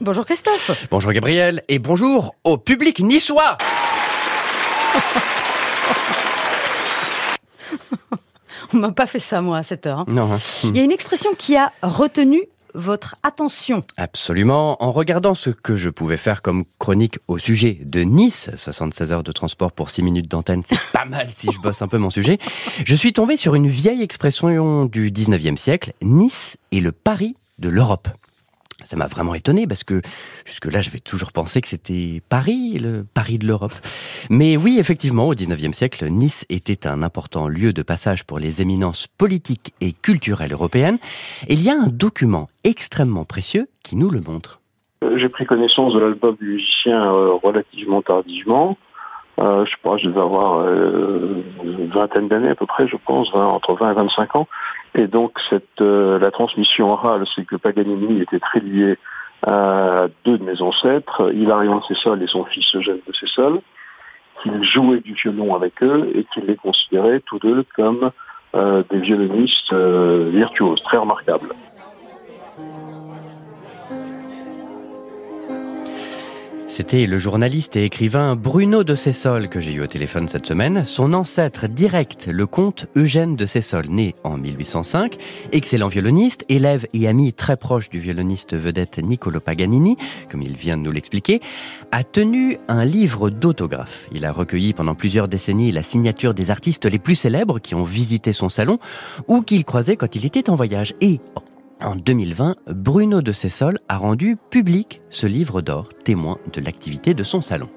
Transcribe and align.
Bonjour 0.00 0.24
Christophe. 0.26 0.86
Bonjour 0.90 1.12
Gabriel 1.12 1.62
et 1.68 1.78
bonjour 1.78 2.34
au 2.44 2.58
public 2.58 3.00
niçois. 3.00 3.56
On 8.74 8.78
m'a 8.78 8.90
pas 8.92 9.06
fait 9.06 9.20
ça 9.20 9.40
moi 9.40 9.58
à 9.58 9.62
cette 9.62 9.86
heure. 9.86 10.00
hein. 10.00 10.04
Non. 10.08 10.32
hein. 10.32 10.38
Il 10.64 10.76
y 10.76 10.80
a 10.80 10.82
une 10.82 10.90
expression 10.92 11.30
qui 11.34 11.56
a 11.56 11.72
retenu 11.82 12.42
votre 12.74 13.16
attention. 13.22 13.84
Absolument. 13.96 14.82
En 14.82 14.92
regardant 14.92 15.34
ce 15.34 15.48
que 15.50 15.76
je 15.78 15.88
pouvais 15.88 16.18
faire 16.18 16.42
comme 16.42 16.64
chronique 16.78 17.18
au 17.26 17.38
sujet 17.38 17.78
de 17.82 18.00
Nice, 18.00 18.50
76 18.54 19.12
heures 19.12 19.22
de 19.22 19.32
transport 19.32 19.72
pour 19.72 19.88
6 19.88 20.02
minutes 20.02 20.28
d'antenne, 20.30 20.62
c'est 20.66 20.78
pas 20.92 21.06
mal 21.06 21.28
si 21.32 21.48
je 21.50 21.58
bosse 21.58 21.80
un 21.80 21.88
peu 21.88 21.96
mon 21.96 22.10
sujet, 22.10 22.38
je 22.84 22.94
suis 22.94 23.14
tombé 23.14 23.36
sur 23.38 23.54
une 23.54 23.68
vieille 23.68 24.02
expression 24.02 24.84
du 24.84 25.10
19e 25.10 25.56
siècle, 25.56 25.92
Nice 26.02 26.58
est 26.72 26.80
le 26.80 26.92
Paris 26.92 27.34
de 27.58 27.70
l'Europe. 27.70 28.08
Ça 28.86 28.94
m'a 28.94 29.08
vraiment 29.08 29.34
étonné 29.34 29.66
parce 29.66 29.82
que 29.82 30.00
jusque-là, 30.44 30.80
j'avais 30.80 31.00
toujours 31.00 31.32
pensé 31.32 31.60
que 31.60 31.66
c'était 31.66 32.22
Paris, 32.28 32.78
le 32.78 33.04
Paris 33.14 33.36
de 33.36 33.44
l'Europe. 33.44 33.72
Mais 34.30 34.56
oui, 34.56 34.76
effectivement, 34.78 35.26
au 35.26 35.34
19e 35.34 35.72
siècle, 35.72 36.06
Nice 36.08 36.46
était 36.50 36.86
un 36.86 37.02
important 37.02 37.48
lieu 37.48 37.72
de 37.72 37.82
passage 37.82 38.22
pour 38.22 38.38
les 38.38 38.62
éminences 38.62 39.08
politiques 39.08 39.74
et 39.80 39.92
culturelles 39.92 40.52
européennes. 40.52 40.98
Et 41.48 41.54
il 41.54 41.62
y 41.64 41.68
a 41.68 41.74
un 41.74 41.88
document 41.88 42.46
extrêmement 42.62 43.24
précieux 43.24 43.66
qui 43.82 43.96
nous 43.96 44.08
le 44.08 44.20
montre. 44.20 44.60
Euh, 45.02 45.18
J'ai 45.18 45.28
pris 45.28 45.46
connaissance 45.46 45.92
de 45.94 45.98
l'album 45.98 46.36
du 46.40 46.52
musicien 46.52 47.12
euh, 47.12 47.32
relativement 47.42 48.02
tardivement. 48.02 48.78
Euh, 49.38 49.66
je 49.66 49.76
pas, 49.82 49.98
je 49.98 50.04
devais 50.04 50.20
avoir 50.20 50.60
euh, 50.60 51.42
une 51.62 51.88
vingtaine 51.88 52.28
d'années 52.28 52.50
à 52.50 52.54
peu 52.54 52.66
près, 52.66 52.88
je 52.88 52.96
pense, 52.96 53.30
20, 53.32 53.46
entre 53.46 53.74
20 53.74 53.90
et 53.90 53.94
25 53.94 54.36
ans. 54.36 54.48
Et 54.94 55.06
donc 55.06 55.38
cette 55.50 55.80
euh, 55.82 56.18
la 56.18 56.30
transmission 56.30 56.90
orale, 56.90 57.24
c'est 57.34 57.44
que 57.44 57.56
Paganini 57.56 58.22
était 58.22 58.40
très 58.40 58.60
lié 58.60 58.96
à 59.46 60.06
deux 60.24 60.38
de 60.38 60.44
mes 60.44 60.62
ancêtres, 60.62 61.30
Hilarion 61.34 61.78
de 61.78 61.84
Cessol 61.84 62.22
et 62.22 62.26
son 62.26 62.44
fils 62.46 62.74
Eugène 62.74 63.00
de 63.06 63.12
Cessol, 63.12 63.60
qu'il 64.42 64.62
jouait 64.62 65.00
du 65.00 65.12
violon 65.12 65.54
avec 65.54 65.82
eux 65.82 66.10
et 66.14 66.24
qu'il 66.24 66.44
les 66.46 66.56
considérait 66.56 67.20
tous 67.20 67.38
deux 67.38 67.64
comme 67.74 68.10
euh, 68.54 68.82
des 68.90 69.00
violonistes 69.00 69.72
euh, 69.72 70.30
virtuoses, 70.32 70.82
très 70.82 70.96
remarquables. 70.96 71.48
C'était 76.76 77.06
le 77.06 77.16
journaliste 77.16 77.74
et 77.76 77.84
écrivain 77.84 78.36
Bruno 78.36 78.84
de 78.84 78.94
Cessol 78.94 79.48
que 79.48 79.60
j'ai 79.60 79.72
eu 79.72 79.80
au 79.80 79.86
téléphone 79.86 80.28
cette 80.28 80.44
semaine. 80.44 80.84
Son 80.84 81.14
ancêtre 81.14 81.68
direct, 81.68 82.26
le 82.26 82.44
comte 82.44 82.84
Eugène 82.96 83.34
de 83.34 83.46
Cessol, 83.46 83.86
né 83.88 84.14
en 84.24 84.36
1805, 84.36 85.16
excellent 85.52 85.88
violoniste, 85.88 86.44
élève 86.50 86.86
et 86.92 87.08
ami 87.08 87.32
très 87.32 87.56
proche 87.56 87.88
du 87.88 87.98
violoniste 87.98 88.54
vedette 88.54 88.98
Niccolo 88.98 89.40
Paganini, 89.40 89.96
comme 90.30 90.42
il 90.42 90.54
vient 90.54 90.76
de 90.76 90.82
nous 90.82 90.92
l'expliquer, 90.92 91.40
a 91.92 92.04
tenu 92.04 92.58
un 92.68 92.84
livre 92.84 93.30
d'autographes. 93.30 94.06
Il 94.12 94.26
a 94.26 94.32
recueilli 94.32 94.74
pendant 94.74 94.94
plusieurs 94.94 95.28
décennies 95.28 95.72
la 95.72 95.82
signature 95.82 96.34
des 96.34 96.50
artistes 96.50 96.84
les 96.84 96.98
plus 96.98 97.14
célèbres 97.14 97.58
qui 97.58 97.74
ont 97.74 97.84
visité 97.84 98.34
son 98.34 98.50
salon 98.50 98.78
ou 99.28 99.40
qu'il 99.40 99.64
croisait 99.64 99.96
quand 99.96 100.14
il 100.14 100.26
était 100.26 100.50
en 100.50 100.54
voyage. 100.54 100.92
Et 101.00 101.20
en 101.80 101.96
2020, 101.96 102.56
Bruno 102.68 103.20
de 103.22 103.32
Cessol 103.32 103.78
a 103.88 103.98
rendu 103.98 104.36
public 104.50 105.00
ce 105.10 105.26
livre 105.26 105.60
d'or, 105.60 105.84
témoin 106.04 106.38
de 106.52 106.60
l'activité 106.60 107.14
de 107.14 107.22
son 107.22 107.40
salon. 107.40 107.68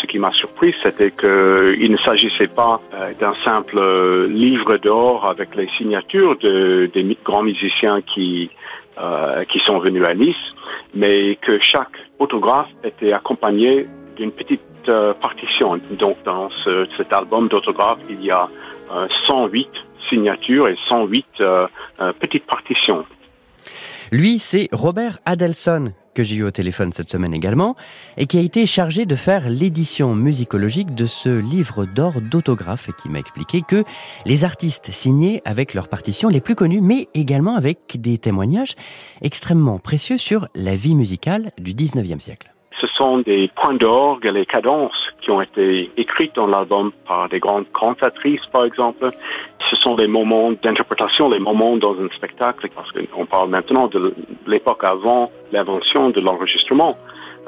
Ce 0.00 0.06
qui 0.06 0.18
m'a 0.18 0.32
surpris, 0.32 0.74
c'était 0.82 1.10
qu'il 1.10 1.90
ne 1.90 1.96
s'agissait 2.04 2.48
pas 2.48 2.80
euh, 2.92 3.14
d'un 3.18 3.32
simple 3.44 3.78
euh, 3.78 4.26
livre 4.28 4.76
d'or 4.76 5.28
avec 5.28 5.54
les 5.56 5.68
signatures 5.78 6.36
de, 6.38 6.90
des 6.92 7.16
grands 7.24 7.42
musiciens 7.42 8.02
qui, 8.02 8.50
euh, 8.98 9.44
qui 9.44 9.58
sont 9.60 9.78
venus 9.78 10.04
à 10.04 10.12
Nice, 10.14 10.36
mais 10.94 11.36
que 11.36 11.58
chaque 11.60 11.96
autographe 12.18 12.68
était 12.84 13.12
accompagné 13.12 13.88
d'une 14.16 14.32
petite 14.32 14.60
partition. 15.20 15.80
Donc 15.98 16.16
dans 16.24 16.48
ce- 16.64 16.86
cet 16.96 17.12
album 17.12 17.48
d'autographes, 17.48 17.98
il 18.08 18.22
y 18.24 18.30
a 18.30 18.48
euh, 18.92 19.08
108 19.26 19.68
signatures 20.08 20.68
et 20.68 20.76
108 20.88 21.26
euh, 21.40 21.66
euh, 22.00 22.12
petites 22.20 22.46
partitions. 22.46 23.04
Lui, 24.12 24.38
c'est 24.38 24.68
Robert 24.72 25.18
Adelson, 25.24 25.92
que 26.14 26.22
j'ai 26.22 26.36
eu 26.36 26.44
au 26.44 26.50
téléphone 26.50 26.92
cette 26.92 27.10
semaine 27.10 27.34
également, 27.34 27.76
et 28.16 28.26
qui 28.26 28.38
a 28.38 28.40
été 28.40 28.66
chargé 28.66 29.04
de 29.04 29.16
faire 29.16 29.48
l'édition 29.48 30.14
musicologique 30.14 30.94
de 30.94 31.06
ce 31.06 31.28
livre 31.28 31.84
d'or 31.84 32.20
d'autographes, 32.20 32.88
et 32.88 32.92
qui 32.92 33.08
m'a 33.08 33.18
expliqué 33.18 33.62
que 33.62 33.84
les 34.24 34.44
artistes 34.44 34.90
signaient 34.92 35.42
avec 35.44 35.74
leurs 35.74 35.88
partitions 35.88 36.28
les 36.28 36.40
plus 36.40 36.54
connues, 36.54 36.80
mais 36.80 37.08
également 37.14 37.56
avec 37.56 38.00
des 38.00 38.18
témoignages 38.18 38.74
extrêmement 39.22 39.78
précieux 39.78 40.18
sur 40.18 40.48
la 40.54 40.76
vie 40.76 40.94
musicale 40.94 41.50
du 41.58 41.72
19e 41.72 42.18
siècle. 42.18 42.48
Ce 42.80 42.86
sont 42.88 43.18
des 43.18 43.50
points 43.56 43.74
d'orgue 43.74 44.26
les 44.26 44.44
cadences 44.44 45.10
qui 45.22 45.30
ont 45.30 45.40
été 45.40 45.90
écrites 45.96 46.34
dans 46.34 46.46
l'album 46.46 46.92
par 47.08 47.28
des 47.30 47.40
grandes 47.40 47.70
cantatrices, 47.72 48.44
par 48.52 48.66
exemple. 48.66 49.12
Ce 49.70 49.76
sont 49.76 49.94
des 49.96 50.06
moments 50.06 50.52
d'interprétation, 50.52 51.28
les 51.28 51.38
moments 51.38 51.76
dans 51.76 51.94
un 51.94 52.08
spectacle, 52.14 52.68
parce 52.74 52.90
qu'on 52.92 53.26
parle 53.26 53.50
maintenant 53.50 53.88
de 53.88 54.14
l'époque 54.46 54.84
avant 54.84 55.30
l'invention 55.52 56.10
de 56.10 56.20
l'enregistrement. 56.20 56.96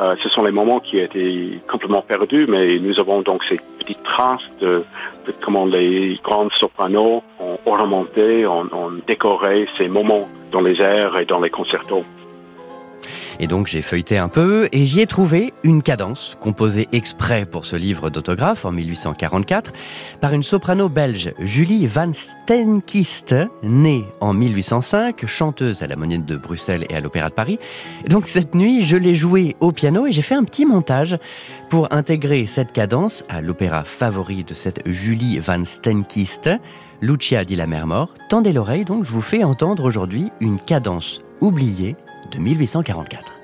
Euh, 0.00 0.14
ce 0.22 0.28
sont 0.28 0.42
les 0.42 0.52
moments 0.52 0.78
qui 0.80 0.98
étaient 0.98 1.60
complètement 1.68 2.02
perdus, 2.02 2.46
mais 2.48 2.78
nous 2.78 3.00
avons 3.00 3.22
donc 3.22 3.42
ces 3.48 3.58
petites 3.80 4.02
traces 4.04 4.48
de, 4.60 4.84
de 5.26 5.34
comment 5.40 5.66
les 5.66 6.18
grandes 6.22 6.52
sopranos 6.52 7.22
ont 7.40 7.58
ornementé, 7.66 8.46
ont, 8.46 8.68
ont 8.72 8.92
décoré 9.06 9.66
ces 9.76 9.88
moments 9.88 10.28
dans 10.52 10.60
les 10.60 10.80
airs 10.80 11.18
et 11.18 11.24
dans 11.24 11.40
les 11.40 11.50
concertos. 11.50 12.04
Et 13.40 13.46
donc 13.46 13.66
j'ai 13.68 13.82
feuilleté 13.82 14.18
un 14.18 14.28
peu 14.28 14.68
et 14.72 14.84
j'y 14.84 15.00
ai 15.00 15.06
trouvé 15.06 15.52
une 15.62 15.82
cadence 15.82 16.36
composée 16.40 16.88
exprès 16.92 17.46
pour 17.46 17.64
ce 17.64 17.76
livre 17.76 18.10
d'autographes 18.10 18.64
en 18.64 18.72
1844 18.72 19.72
par 20.20 20.32
une 20.32 20.42
soprano 20.42 20.88
belge, 20.88 21.32
Julie 21.38 21.86
Van 21.86 22.12
Steenkist, 22.12 23.34
née 23.62 24.04
en 24.20 24.34
1805, 24.34 25.24
chanteuse 25.26 25.82
à 25.82 25.86
la 25.86 25.96
Monnaie 25.96 26.18
de 26.18 26.36
Bruxelles 26.36 26.86
et 26.90 26.96
à 26.96 27.00
l'Opéra 27.00 27.28
de 27.28 27.34
Paris. 27.34 27.58
Et 28.04 28.08
donc 28.08 28.26
cette 28.26 28.54
nuit, 28.54 28.84
je 28.84 28.96
l'ai 28.96 29.14
jouée 29.14 29.56
au 29.60 29.72
piano 29.72 30.06
et 30.06 30.12
j'ai 30.12 30.22
fait 30.22 30.34
un 30.34 30.44
petit 30.44 30.66
montage 30.66 31.16
pour 31.70 31.92
intégrer 31.92 32.46
cette 32.46 32.72
cadence 32.72 33.24
à 33.28 33.40
l'opéra 33.40 33.84
favori 33.84 34.42
de 34.42 34.54
cette 34.54 34.80
Julie 34.86 35.38
Van 35.38 35.64
Steenkist, 35.64 36.50
Lucia 37.00 37.44
di 37.44 37.54
la 37.54 37.66
Mer 37.66 37.86
Mort. 37.86 38.14
Tendez 38.28 38.52
l'oreille 38.52 38.84
donc, 38.84 39.04
je 39.04 39.12
vous 39.12 39.22
fais 39.22 39.44
entendre 39.44 39.84
aujourd'hui 39.84 40.32
une 40.40 40.58
cadence 40.58 41.20
oubliée 41.40 41.96
de 42.30 42.38
1844. 42.38 43.37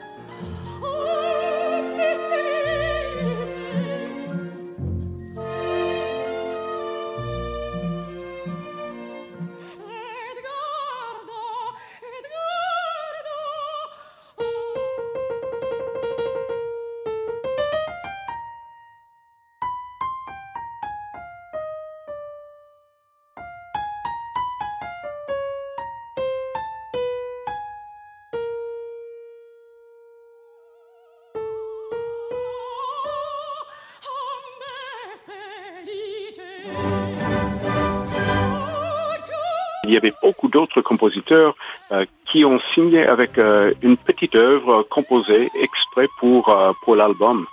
Il 39.84 39.92
y 39.92 39.96
avait 39.96 40.14
beaucoup 40.22 40.48
d'autres 40.48 40.80
compositeurs 40.80 41.54
euh, 41.92 42.06
qui 42.30 42.44
ont 42.44 42.58
signé 42.74 43.06
avec 43.06 43.36
euh, 43.38 43.72
une 43.82 43.96
petite 43.96 44.34
œuvre 44.34 44.82
composée 44.84 45.50
exprès 45.54 46.08
pour 46.18 46.48
euh, 46.48 46.72
pour 46.82 46.96
l'album. 46.96 47.46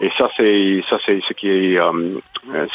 Et 0.00 0.10
ça 0.18 0.28
c'est 0.36 0.82
ça 0.88 0.98
c'est 1.06 1.20
ce 1.28 1.32
qui 1.32 1.48
est 1.48 1.78
euh, 1.78 2.20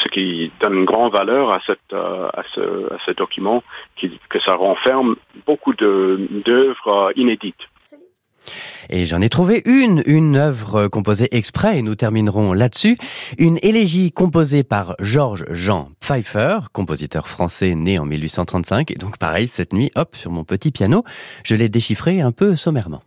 ce 0.02 0.08
qui 0.08 0.50
donne 0.60 0.74
une 0.74 0.84
grande 0.84 1.12
valeur 1.12 1.52
à 1.52 1.60
cette 1.66 1.92
euh, 1.92 2.28
à 2.32 2.42
ce 2.54 2.92
à 2.94 2.98
ce 3.04 3.10
document 3.10 3.62
qui 3.96 4.18
que 4.30 4.40
ça 4.40 4.54
renferme 4.54 5.16
beaucoup 5.44 5.74
de 5.74 6.26
d'œuvres 6.30 7.08
euh, 7.08 7.12
inédites. 7.16 7.64
Et 8.90 9.04
j'en 9.04 9.20
ai 9.20 9.28
trouvé 9.28 9.62
une, 9.64 10.02
une 10.06 10.36
œuvre 10.36 10.88
composée 10.88 11.28
exprès, 11.36 11.78
et 11.78 11.82
nous 11.82 11.94
terminerons 11.94 12.52
là-dessus. 12.52 12.98
Une 13.38 13.58
élégie 13.62 14.12
composée 14.12 14.64
par 14.64 14.94
Georges 15.00 15.44
Jean 15.50 15.90
Pfeiffer, 16.00 16.58
compositeur 16.72 17.28
français 17.28 17.74
né 17.74 17.98
en 17.98 18.04
1835. 18.04 18.90
Et 18.90 18.96
donc 18.96 19.18
pareil, 19.18 19.48
cette 19.48 19.72
nuit, 19.72 19.90
hop, 19.94 20.14
sur 20.16 20.30
mon 20.30 20.44
petit 20.44 20.70
piano, 20.70 21.04
je 21.44 21.54
l'ai 21.54 21.68
déchiffré 21.68 22.20
un 22.20 22.32
peu 22.32 22.56
sommairement. 22.56 23.02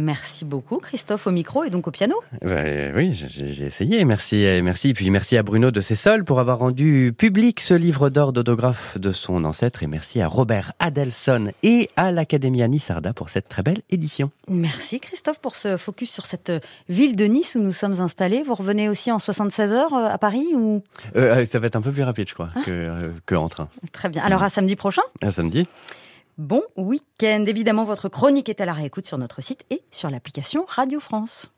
Merci 0.00 0.44
beaucoup, 0.44 0.78
Christophe, 0.78 1.26
au 1.26 1.30
micro 1.30 1.64
et 1.64 1.70
donc 1.70 1.86
au 1.86 1.90
piano. 1.90 2.16
Bah, 2.42 2.62
oui, 2.94 3.12
j'ai 3.12 3.64
essayé. 3.66 4.04
Merci, 4.04 4.46
merci. 4.62 4.90
Et 4.90 4.94
puis 4.94 5.10
merci 5.10 5.36
à 5.36 5.42
Bruno 5.42 5.70
de 5.70 5.80
Cessol 5.80 6.24
pour 6.24 6.40
avoir 6.40 6.58
rendu 6.58 7.12
public 7.16 7.60
ce 7.60 7.74
livre 7.74 8.10
d'or 8.10 8.32
d'autographe 8.32 8.98
de 8.98 9.12
son 9.12 9.44
ancêtre. 9.44 9.82
Et 9.82 9.86
merci 9.86 10.20
à 10.20 10.28
Robert 10.28 10.72
Adelson 10.78 11.52
et 11.62 11.88
à 11.96 12.12
l'Académie 12.12 12.66
Nissarda 12.68 13.12
pour 13.12 13.28
cette 13.28 13.48
très 13.48 13.62
belle 13.62 13.82
édition. 13.90 14.30
Merci, 14.48 15.00
Christophe, 15.00 15.40
pour 15.40 15.56
ce 15.56 15.76
focus 15.76 16.10
sur 16.10 16.26
cette 16.26 16.52
ville 16.88 17.16
de 17.16 17.24
Nice 17.24 17.54
où 17.54 17.62
nous 17.62 17.72
sommes 17.72 18.00
installés. 18.00 18.42
Vous 18.42 18.54
revenez 18.54 18.88
aussi 18.88 19.12
en 19.12 19.18
76 19.18 19.72
heures 19.72 19.94
euh, 19.94 20.08
à 20.08 20.18
Paris 20.18 20.46
ou? 20.54 20.82
Euh, 21.16 21.44
Ça 21.44 21.58
va 21.58 21.66
être 21.66 21.76
un 21.76 21.82
peu 21.82 21.92
plus 21.92 22.02
rapide, 22.02 22.28
je 22.28 22.34
crois, 22.34 22.48
ah. 22.54 22.60
que, 22.64 22.70
euh, 22.70 23.10
que 23.26 23.34
en 23.34 23.48
train. 23.48 23.68
Très 23.92 24.08
bien. 24.08 24.22
Alors 24.22 24.42
à 24.42 24.50
samedi 24.50 24.76
prochain 24.76 25.02
À 25.22 25.30
samedi. 25.30 25.66
Bon 26.38 26.62
week-end. 26.76 27.44
Évidemment, 27.46 27.84
votre 27.84 28.08
chronique 28.08 28.48
est 28.48 28.60
à 28.60 28.64
la 28.64 28.72
réécoute 28.72 29.06
sur 29.06 29.18
notre 29.18 29.42
site 29.42 29.64
et 29.70 29.82
sur 29.90 30.10
l'application 30.10 30.64
Radio 30.66 31.00
France. 31.00 31.52